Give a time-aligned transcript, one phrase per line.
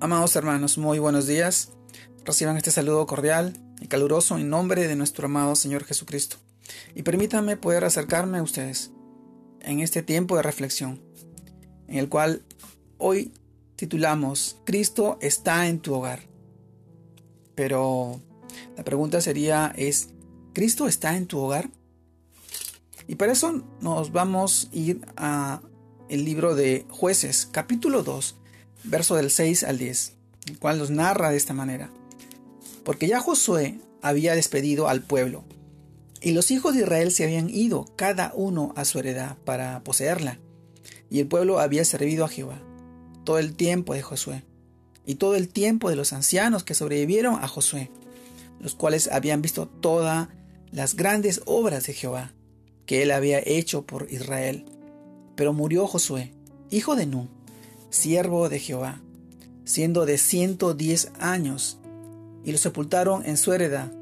[0.00, 1.72] Amados hermanos, muy buenos días.
[2.24, 6.36] Reciban este saludo cordial y caluroso en nombre de nuestro amado Señor Jesucristo.
[6.94, 8.92] Y permítanme poder acercarme a ustedes
[9.60, 11.02] en este tiempo de reflexión,
[11.88, 12.44] en el cual
[12.96, 13.32] hoy
[13.74, 16.20] titulamos Cristo está en tu hogar.
[17.56, 18.20] Pero
[18.76, 20.10] la pregunta sería es
[20.52, 21.70] ¿Cristo está en tu hogar?
[23.08, 25.60] Y para eso nos vamos a ir a
[26.08, 28.36] el libro de Jueces, capítulo 2,
[28.84, 30.12] verso del 6 al 10,
[30.48, 31.90] el cual nos narra de esta manera.
[32.84, 35.44] Porque ya Josué había despedido al pueblo,
[36.20, 40.38] y los hijos de Israel se habían ido, cada uno a su heredad, para poseerla,
[41.10, 42.60] y el pueblo había servido a Jehová
[43.24, 44.42] todo el tiempo de Josué,
[45.04, 47.90] y todo el tiempo de los ancianos que sobrevivieron a Josué,
[48.60, 50.28] los cuales habían visto todas
[50.70, 52.32] las grandes obras de Jehová
[52.86, 54.64] que él había hecho por Israel.
[55.36, 56.32] Pero murió Josué,
[56.70, 57.28] hijo de Nun,
[57.90, 59.00] siervo de Jehová,
[59.64, 61.78] siendo de ciento diez años,
[62.44, 63.92] y lo sepultaron en su heredad.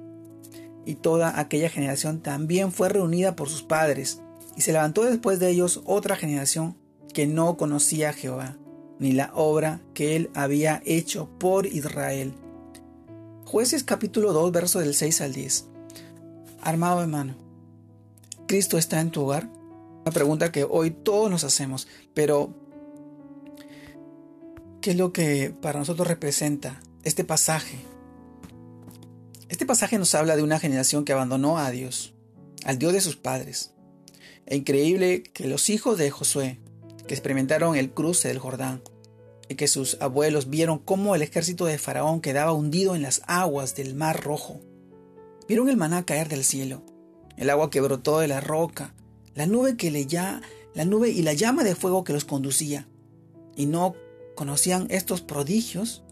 [0.84, 4.20] Y toda aquella generación también fue reunida por sus padres,
[4.56, 6.76] y se levantó después de ellos otra generación
[7.12, 8.56] que no conocía a Jehová,
[8.98, 12.32] ni la obra que él había hecho por Israel.
[13.44, 15.66] Jueces capítulo 2, verso del 6 al 10.
[16.62, 17.34] Armado hermano,
[18.46, 19.48] ¿Cristo está en tu hogar?
[20.02, 22.54] Una pregunta que hoy todos nos hacemos, pero
[24.86, 27.76] ¿Qué es lo que para nosotros representa este pasaje?
[29.48, 32.14] Este pasaje nos habla de una generación que abandonó a Dios,
[32.64, 33.72] al Dios de sus padres.
[34.46, 36.60] E increíble que los hijos de Josué,
[37.08, 38.80] que experimentaron el cruce del Jordán,
[39.48, 43.74] y que sus abuelos vieron cómo el ejército de Faraón quedaba hundido en las aguas
[43.74, 44.60] del Mar Rojo.
[45.48, 46.84] Vieron el maná caer del cielo,
[47.36, 48.94] el agua que brotó de la roca,
[49.34, 50.42] la nube que le ya,
[50.74, 52.86] la nube y la llama de fuego que los conducía,
[53.56, 53.96] y no
[54.36, 56.04] conocían estos prodigios,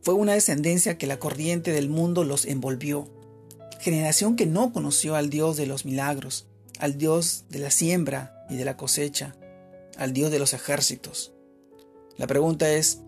[0.00, 3.10] fue una descendencia que la corriente del mundo los envolvió.
[3.80, 6.46] Generación que no conoció al Dios de los milagros,
[6.78, 9.34] al Dios de la siembra y de la cosecha,
[9.96, 11.32] al Dios de los ejércitos.
[12.16, 13.00] La pregunta es,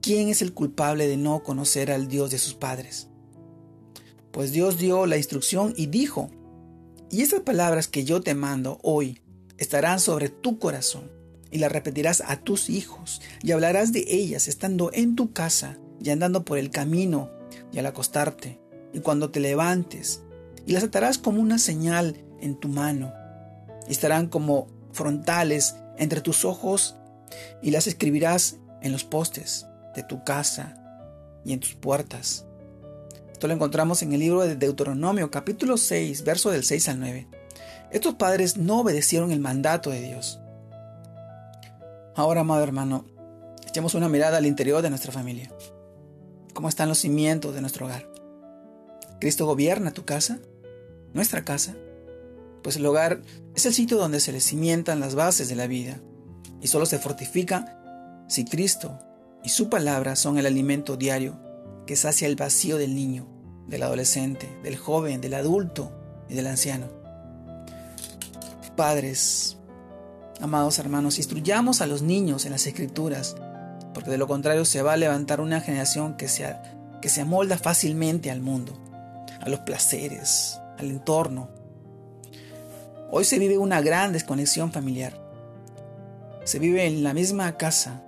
[0.00, 3.08] ¿quién es el culpable de no conocer al Dios de sus padres?
[4.30, 6.30] Pues Dios dio la instrucción y dijo,
[7.10, 9.20] y estas palabras que yo te mando hoy
[9.58, 11.19] estarán sobre tu corazón
[11.50, 16.10] y las repetirás a tus hijos, y hablarás de ellas estando en tu casa y
[16.10, 17.30] andando por el camino
[17.72, 18.60] y al acostarte,
[18.92, 20.22] y cuando te levantes,
[20.66, 23.12] y las atarás como una señal en tu mano,
[23.88, 26.96] y estarán como frontales entre tus ojos,
[27.62, 30.76] y las escribirás en los postes de tu casa
[31.44, 32.44] y en tus puertas.
[33.32, 37.28] Esto lo encontramos en el libro de Deuteronomio capítulo 6, verso del 6 al 9.
[37.90, 40.40] Estos padres no obedecieron el mandato de Dios.
[42.20, 43.06] Ahora, amado hermano,
[43.66, 45.50] echemos una mirada al interior de nuestra familia.
[46.52, 48.12] ¿Cómo están los cimientos de nuestro hogar?
[49.20, 50.38] ¿Cristo gobierna tu casa?
[51.14, 51.74] ¿Nuestra casa?
[52.62, 53.22] Pues el hogar
[53.54, 55.98] es el sitio donde se le cimientan las bases de la vida
[56.60, 58.98] y solo se fortifica si Cristo
[59.42, 61.40] y su palabra son el alimento diario
[61.86, 63.28] que sacia el vacío del niño,
[63.66, 65.90] del adolescente, del joven, del adulto
[66.28, 66.86] y del anciano.
[68.76, 69.56] Padres,
[70.40, 73.36] Amados hermanos, instruyamos a los niños en las escrituras,
[73.92, 76.56] porque de lo contrario se va a levantar una generación que se,
[77.02, 78.72] que se amolda fácilmente al mundo,
[79.38, 81.50] a los placeres, al entorno.
[83.10, 85.20] Hoy se vive una gran desconexión familiar.
[86.44, 88.02] Se vive en la misma casa,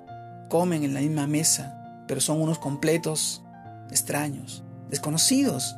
[0.49, 3.43] comen en la misma mesa, pero son unos completos
[3.91, 5.77] extraños, desconocidos,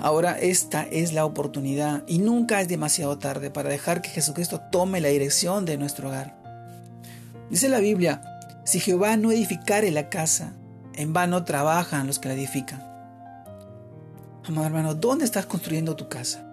[0.00, 5.00] Ahora esta es la oportunidad y nunca es demasiado tarde para dejar que Jesucristo tome
[5.00, 6.36] la dirección de nuestro hogar.
[7.50, 8.22] Dice la Biblia,
[8.64, 10.52] si Jehová no edificare la casa,
[10.94, 12.80] en vano trabajan los que la edifican.
[14.46, 16.44] Amado hermano, ¿dónde estás construyendo tu casa?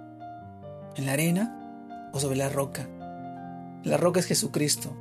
[0.95, 2.87] ¿En la arena o sobre la roca?
[3.83, 4.95] La roca es Jesucristo.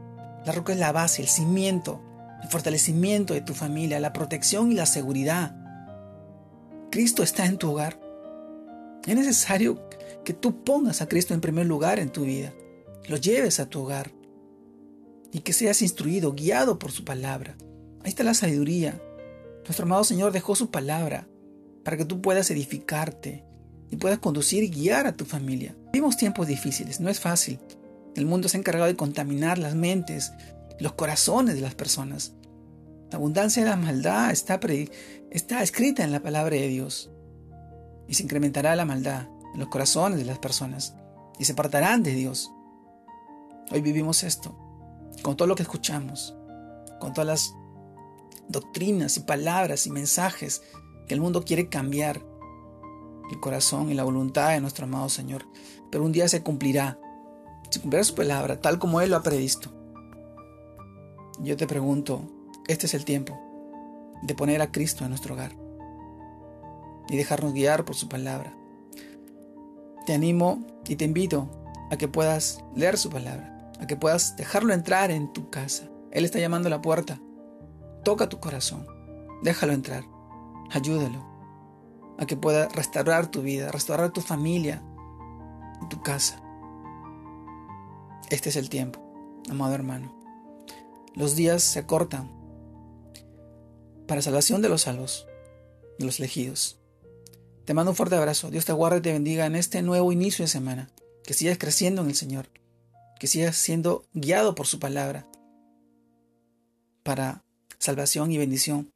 [0.45, 2.03] La roca es la base, el cimiento,
[2.43, 5.57] el fortalecimiento de tu familia, la protección y la seguridad.
[6.91, 8.04] Cristo está en tu hogar.
[9.07, 9.87] Es necesario
[10.25, 12.55] que tú pongas a Cristo en primer lugar en tu vida,
[13.07, 14.13] lo lleves a tu hogar
[15.31, 17.57] y que seas instruido, guiado por su palabra.
[18.03, 19.01] Ahí está la sabiduría.
[19.65, 21.29] Nuestro amado Señor dejó su palabra
[21.85, 23.45] para que tú puedas edificarte
[23.91, 25.77] y puedas conducir y guiar a tu familia.
[25.93, 27.59] Vivimos tiempos difíciles, no es fácil.
[28.17, 30.33] El mundo se ha encargado de contaminar las mentes,
[30.81, 32.33] los corazones de las personas.
[33.11, 34.59] La abundancia de la maldad está,
[35.31, 37.11] está escrita en la palabra de Dios
[38.09, 40.95] y se incrementará la maldad en los corazones de las personas
[41.39, 42.53] y se apartarán de Dios.
[43.71, 44.57] Hoy vivimos esto,
[45.23, 46.37] con todo lo que escuchamos,
[47.01, 47.55] con todas las
[48.49, 50.63] doctrinas y palabras y mensajes
[51.09, 52.23] que el mundo quiere cambiar
[53.31, 55.47] el corazón y la voluntad de nuestro amado Señor.
[55.91, 56.99] Pero un día se cumplirá,
[57.71, 59.73] se cumplirá su palabra, tal como Él lo ha previsto.
[61.41, 62.23] Yo te pregunto,
[62.69, 63.39] este es el tiempo
[64.23, 65.64] de poner a Cristo en nuestro hogar
[67.09, 68.55] y dejarnos guiar por su palabra.
[70.07, 71.49] Te animo y te invito
[71.91, 75.89] a que puedas leer su palabra, a que puedas dejarlo entrar en tu casa.
[76.11, 77.21] Él está llamando a la puerta.
[78.05, 78.87] Toca tu corazón,
[79.43, 80.05] déjalo entrar,
[80.71, 81.25] ayúdalo
[82.19, 84.83] a que pueda restaurar tu vida, restaurar tu familia,
[85.89, 86.41] tu casa.
[88.31, 89.01] Este es el tiempo,
[89.51, 90.15] amado hermano.
[91.15, 92.31] Los días se acortan
[94.07, 95.27] para salvación de los salvos,
[95.99, 96.84] de los elegidos.
[97.65, 98.51] Te mando un fuerte abrazo.
[98.51, 100.91] Dios te guarde y te bendiga en este nuevo inicio de semana.
[101.25, 102.51] Que sigas creciendo en el Señor.
[103.19, 105.27] Que sigas siendo guiado por su palabra
[107.03, 107.45] para
[107.79, 108.91] salvación y bendición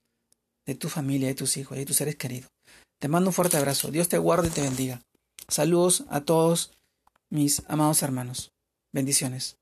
[0.66, 2.50] de tu familia, de tus hijos y de tus seres queridos.
[2.98, 3.90] Te mando un fuerte abrazo.
[3.90, 5.00] Dios te guarde y te bendiga.
[5.46, 6.72] Saludos a todos
[7.30, 8.50] mis amados hermanos.
[8.92, 9.56] Bendiciones.